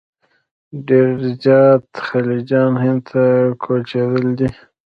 ډېر 0.87 1.09
زیات 1.43 1.85
خلجیان 2.07 2.73
هند 2.83 3.01
ته 3.09 3.23
کوچېدلي 3.63 4.33
دي. 4.39 4.49